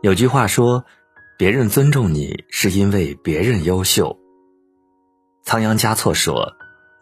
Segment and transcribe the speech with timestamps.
[0.00, 0.84] 有句话说
[1.36, 4.16] ：“别人尊重你，是因为别人优秀。”
[5.42, 6.52] 仓央嘉措说：“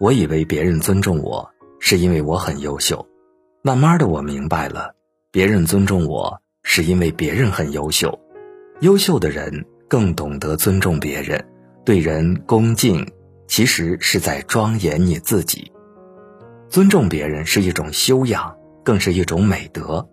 [0.01, 1.46] 我以为别人尊重我，
[1.79, 3.06] 是因为我很优秀。
[3.62, 4.95] 慢慢的，我明白了，
[5.30, 8.19] 别人尊重我，是因为别人很优秀。
[8.81, 11.47] 优秀的人更懂得尊重别人，
[11.85, 13.06] 对人恭敬，
[13.47, 15.71] 其实是在庄严你自己。
[16.70, 20.09] 尊重别人是一种修养，更是一种美德。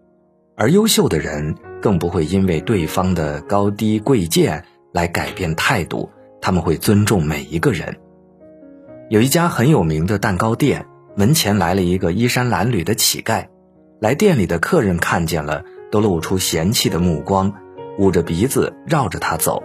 [0.55, 4.63] 而优秀的人。”更不会因为对方的高低贵贱
[4.93, 7.97] 来改变态度，他们会尊重每一个人。
[9.09, 10.85] 有一家很有名的蛋糕店，
[11.17, 13.47] 门前来了一个衣衫褴褛的乞丐，
[13.99, 17.53] 来店里的客人看见了，都露出嫌弃的目光，
[17.99, 19.61] 捂着鼻子绕着他走。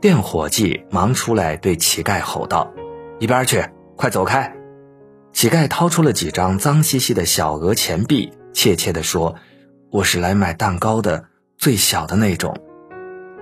[0.00, 2.72] 店伙计忙出来对乞丐吼道
[3.18, 3.64] ：“一边去，
[3.96, 4.54] 快走开！”
[5.34, 9.34] 乞丐掏出了几张脏兮兮的小额钱币，怯怯地说
[9.92, 11.26] ：“我是来买蛋糕的。”
[11.58, 12.56] 最小的那种。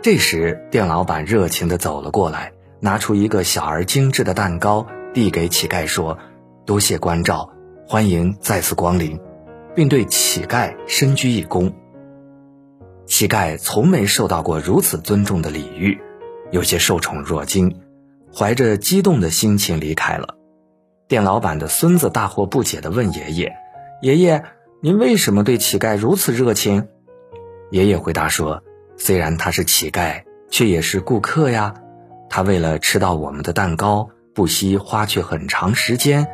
[0.03, 4.84] 这时，店老板热情地走了过来，拿出一个小而精致的蛋糕，
[5.15, 6.19] 递给乞丐说
[6.67, 7.48] ：“多谢关照，
[7.87, 9.17] 欢迎再次光临。”
[9.77, 11.73] 并对乞丐深鞠一躬。
[13.07, 16.01] 乞丐从没受到过如此尊重的礼遇，
[16.51, 17.81] 有些受宠若惊，
[18.35, 20.35] 怀着激动的心情离开了。
[21.07, 23.55] 店老板的孙子大惑不解地问爷爷
[24.03, 24.45] ：“爷爷，
[24.83, 26.89] 您为什么对乞丐如此热情？”
[27.70, 28.62] 爷爷回答说
[28.97, 31.75] ：“虽然他是乞丐，却也是顾客呀。
[32.28, 36.27] 他为了吃到我们的蛋糕，不惜花去很长时间，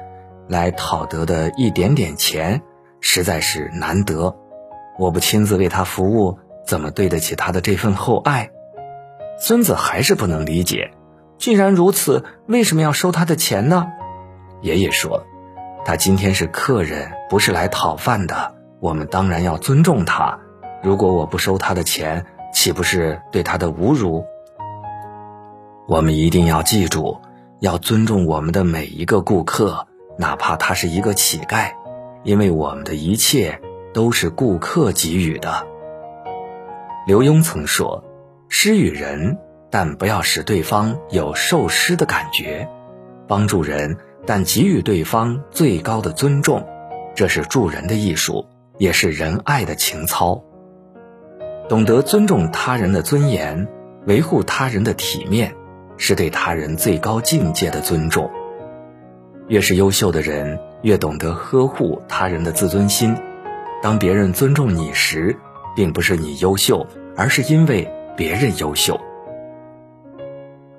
[0.48, 2.62] 来讨得的一点点钱，
[3.00, 4.36] 实在是难得。
[4.98, 8.50] 我不亲自为他服务，怎么对得起他的这份厚爱？”
[9.38, 10.92] 孙子还是不能理解，
[11.36, 13.88] 既然如此，为什么要收他的钱呢？
[14.62, 15.26] 爷爷说
[15.86, 20.36] ：“他今天是客人，不是来讨饭的，我们当然要尊重他。”
[20.82, 24.24] 如果我不收他的钱，岂不是对他的侮辱？
[25.86, 27.20] 我们一定要记住，
[27.60, 29.86] 要尊重我们的每一个顾客，
[30.18, 31.70] 哪怕他是一个乞丐，
[32.24, 33.60] 因为我们的一切
[33.94, 35.68] 都是顾客给予的。
[37.06, 38.02] 刘墉曾说
[38.50, 39.38] ：“施与人，
[39.70, 42.66] 但不要使对方有受施的感觉；
[43.28, 43.96] 帮助人，
[44.26, 46.66] 但给予对方最高的尊重。
[47.14, 48.44] 这是助人的艺术，
[48.76, 50.42] 也是仁爱的情操。”
[51.68, 53.66] 懂得尊重他人的尊严，
[54.06, 55.54] 维护他人的体面，
[55.96, 58.30] 是对他人最高境界的尊重。
[59.48, 63.16] 越是优秀的人，越懂得呵护他人的自尊心。
[63.82, 65.36] 当别人尊重你时，
[65.74, 69.00] 并不是你优秀，而是因为别人优秀。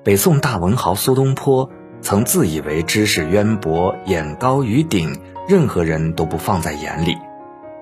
[0.04, 1.70] 北宋大文豪苏东坡
[2.02, 7.18] 曾自以为知识渊博，眼高于顶，任何人都不放在眼里。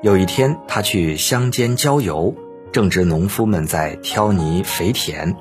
[0.02, 2.34] 有一天，他去乡间郊游。
[2.72, 5.34] 正值农夫们在挑泥肥田，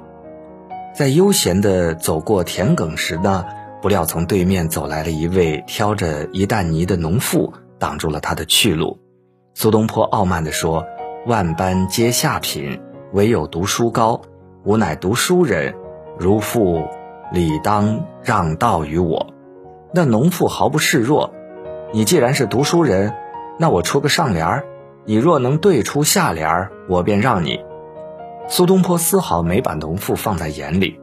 [0.95, 3.45] 在悠闲地走过田埂时呢，
[3.83, 9.01] 不料从对面走来了一位挑着一担泥的农妇，挡住了他的去路。
[9.55, 10.87] 苏东坡傲慢地说
[11.27, 12.81] ：“万般皆下品，
[13.12, 14.23] 唯有读书高。
[14.65, 15.75] 吾乃读书人，
[16.17, 16.87] 如父
[17.33, 19.33] 理当让道于我。”
[19.93, 21.33] 那农妇毫不示弱
[21.93, 23.15] ：“你既然是读书人，
[23.59, 24.65] 那我出个上联儿。”
[25.07, 27.61] 你若能对出下联儿，我便让你。
[28.49, 30.99] 苏东坡丝毫没把农妇放在眼里。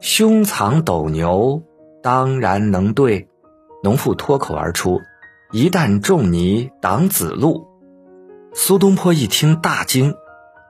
[0.00, 1.62] 胸藏斗牛，
[2.02, 3.28] 当然能对。
[3.82, 4.98] 农妇脱口而出
[5.52, 7.68] ：“一旦仲尼挡子路。”
[8.54, 10.14] 苏东坡一听大惊，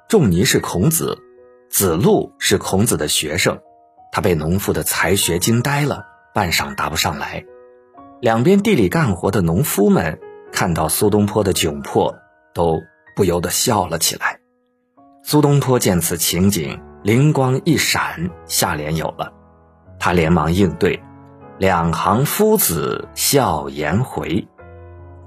[0.09, 1.17] 仲尼是孔子，
[1.69, 3.61] 子路是孔子的学生，
[4.13, 7.45] 他被农妇的才学惊呆了，半晌答不上来。
[8.21, 10.19] 两边地里干活的农夫们。
[10.53, 12.19] 看到苏东坡的窘迫，
[12.53, 12.83] 都
[13.15, 14.41] 不由得笑了起来。
[15.23, 19.33] 苏东坡见此情景，灵光一闪，下联有了，
[20.01, 21.01] 他连忙应对
[21.57, 24.49] ：“两行夫子笑颜回。”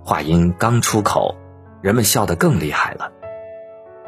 [0.04, 1.38] 话音刚出口，
[1.82, 3.14] 人们笑得更厉害了。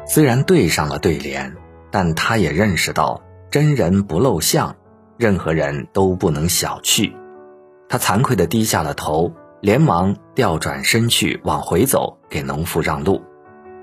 [0.06, 1.56] 虽然对上了对联，
[1.90, 4.76] 但他也认识到真人不露相，
[5.16, 7.12] 任何人都不能小觑。
[7.88, 9.32] 他惭愧地低下了头。
[9.62, 13.22] 连忙调转身去往回走，给农妇让路。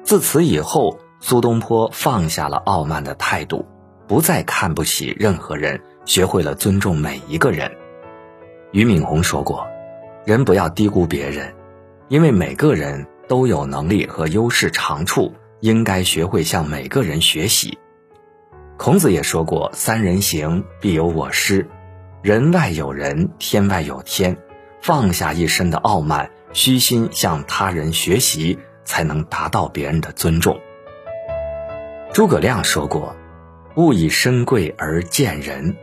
[0.04, 3.66] 自此以后，苏东坡放下了傲慢的态度，
[4.08, 7.70] 不再看不起任何人，学会了尊重每一个人。
[8.72, 9.68] 俞敏洪说过
[10.26, 11.54] ：“人不要低估别人，
[12.08, 17.78] 因为每个人都有能力和优势长处，应该学会向每个人学习。”
[18.84, 21.70] 孔子也说过：“三人行，必有我师。
[22.22, 24.36] 人外有人，天外有天。”
[24.84, 30.60] 放下一身的傲慢，虚心向他人学习，才能达到别人的尊重。
[32.12, 33.16] 诸葛亮说过
[33.78, 35.78] ：“勿以身贵而贱人。”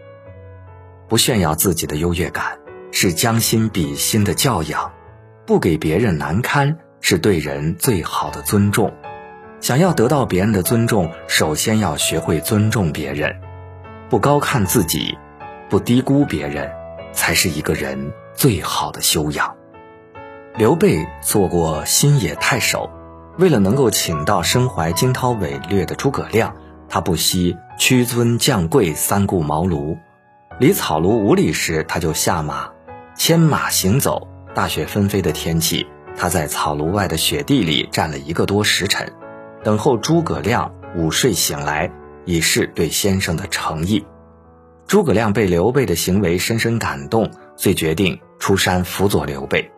[1.08, 2.58] 不炫耀自己的优越感，
[2.92, 4.92] 是将心比心的教养；
[5.46, 8.92] 不给别人难堪，是对人最好的尊重。
[9.60, 13.36] 想要得到别人的尊重，首先要学会尊重别人，
[14.08, 15.16] 不高看自己，
[15.68, 16.70] 不低估别人，
[17.12, 19.54] 才是一个人最好的修养。
[20.56, 22.90] 刘备做过新野太守，
[23.38, 26.56] 为了能够请到身怀惊涛伟略的诸葛亮，
[26.88, 29.98] 他不惜屈尊降贵，三顾茅庐。
[30.58, 32.70] 离草庐五里时，他就下马，
[33.14, 34.26] 牵马行走。
[34.54, 35.86] 大雪纷飞的天气，
[36.16, 39.12] 他在草庐外的雪地里站了一个多时辰。
[39.62, 41.90] 等候诸葛亮午睡醒来，
[42.24, 44.04] 以示对先生的诚意。
[44.86, 49.70] 诸葛亮被刘备的行为深深感动，遂决定出山辅佐刘备。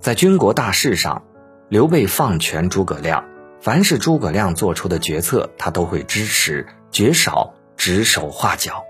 [0.00, 1.22] 在军国大事上，
[1.68, 3.24] 刘备放权诸葛亮，
[3.60, 8.82] 凡是诸葛亮做出的决策，他都会支持，绝少指手画脚。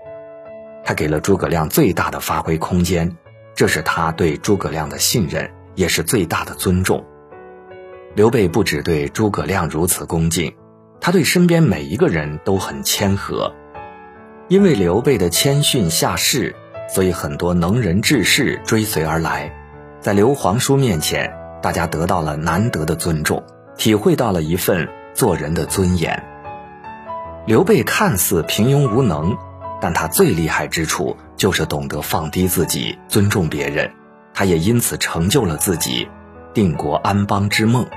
[0.83, 3.15] 他给了诸葛亮最大的发挥空间，
[3.55, 7.05] 这是他对诸葛亮的信任，也是最大的尊重。
[8.15, 10.53] 刘备不只对诸葛亮如此恭敬，
[11.01, 13.51] 他对身边每一个人都很谦和。
[14.49, 16.55] 因为刘备的谦逊下士，
[16.93, 19.51] 所以很多能人志士追随而来。
[19.99, 23.41] 在刘皇叔面前，大家得到了难得的尊重，
[23.77, 26.23] 体会到了一份做人的尊严。
[27.47, 29.35] 刘备看似平庸无能，
[29.81, 33.91] 但他最厉害之处就是懂得放低自己，尊重别人。
[34.35, 36.07] 他也因此成就了自己
[36.53, 37.87] 定国安邦之梦。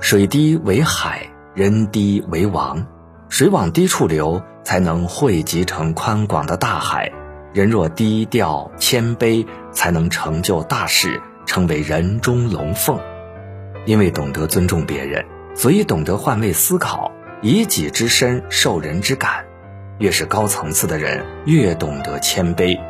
[0.00, 2.86] 水低为海，人低为王。
[3.28, 7.12] 水往低处流，才能汇集成宽广的大海；
[7.52, 12.98] 人若低调谦卑，才能成就大事，成为人中龙凤。
[13.84, 15.22] 因为懂得尊重别人，
[15.54, 17.12] 所以懂得换位思考，
[17.42, 19.44] 以己之身受人之感。
[19.98, 22.80] 越是高层次的人，越懂得谦卑，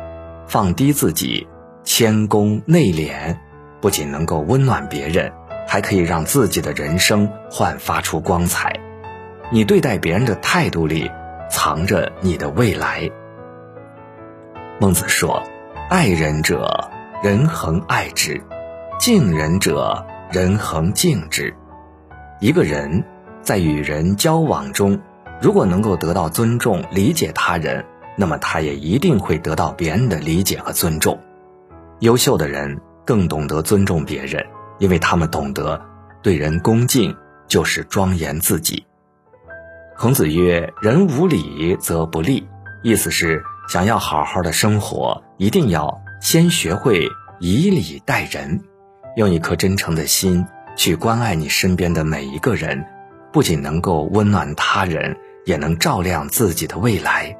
[0.47, 1.45] 放低自己，
[1.83, 3.35] 谦恭内敛，
[3.81, 5.33] 不仅能够温暖别人。
[5.71, 8.77] 还可以让自己的人生焕发出光彩。
[9.49, 11.09] 你对待别人的态度里，
[11.49, 13.09] 藏着你的未来。
[14.81, 15.41] 孟子说
[15.89, 16.89] ：“爱人者，
[17.23, 18.33] 人恒爱之；
[18.99, 21.55] 敬人者，人恒敬之。”
[22.41, 23.05] 一个人
[23.41, 24.99] 在与人交往中，
[25.39, 27.85] 如果能够得到尊重、理解他人，
[28.17, 31.17] 那么他也一定会得到别人的理解和尊重。
[31.99, 34.45] 优秀的人更懂得尊重别人。
[34.81, 35.79] 因为他们懂得，
[36.23, 37.15] 对人恭敬
[37.47, 38.83] 就是庄严自己。
[39.95, 42.47] 孔子曰：“人无礼则不立。”
[42.81, 47.07] 意思是，想要好好的生活，一定要先学会
[47.39, 48.59] 以礼待人，
[49.15, 50.43] 用一颗真诚的心
[50.75, 52.83] 去关爱你身边的每一个人，
[53.31, 57.37] 不仅能够温暖他人，也能照亮自己的未来。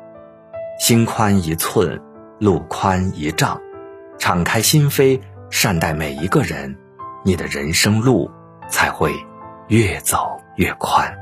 [0.80, 2.00] 心宽一寸，
[2.40, 3.60] 路宽一丈，
[4.20, 6.78] 敞开心扉，善待每一个人。
[7.24, 8.30] 你的人生路
[8.68, 9.14] 才会
[9.68, 11.21] 越走越宽。